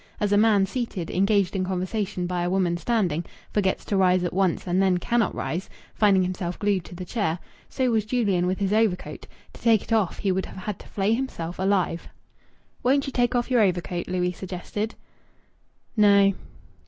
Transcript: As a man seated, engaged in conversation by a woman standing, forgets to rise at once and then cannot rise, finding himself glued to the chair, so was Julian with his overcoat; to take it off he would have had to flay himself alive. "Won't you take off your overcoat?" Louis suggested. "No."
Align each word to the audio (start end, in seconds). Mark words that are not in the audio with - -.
As 0.19 0.31
a 0.31 0.35
man 0.37 0.65
seated, 0.65 1.11
engaged 1.11 1.55
in 1.55 1.63
conversation 1.63 2.25
by 2.25 2.41
a 2.41 2.49
woman 2.49 2.75
standing, 2.75 3.23
forgets 3.53 3.85
to 3.85 3.95
rise 3.95 4.23
at 4.23 4.33
once 4.33 4.65
and 4.65 4.81
then 4.81 4.97
cannot 4.97 5.35
rise, 5.35 5.69
finding 5.93 6.23
himself 6.23 6.57
glued 6.57 6.85
to 6.85 6.95
the 6.95 7.05
chair, 7.05 7.37
so 7.69 7.91
was 7.91 8.03
Julian 8.03 8.47
with 8.47 8.57
his 8.57 8.73
overcoat; 8.73 9.27
to 9.53 9.61
take 9.61 9.83
it 9.83 9.93
off 9.93 10.17
he 10.17 10.31
would 10.31 10.47
have 10.47 10.57
had 10.57 10.79
to 10.79 10.87
flay 10.87 11.13
himself 11.13 11.59
alive. 11.59 12.07
"Won't 12.81 13.05
you 13.05 13.13
take 13.13 13.35
off 13.35 13.51
your 13.51 13.61
overcoat?" 13.61 14.07
Louis 14.07 14.31
suggested. 14.31 14.95
"No." 15.95 16.33